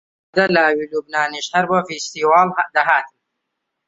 [0.35, 3.17] چاردە لاوی لوبنانیش هەر بۆ فستیواڵ دەهاتن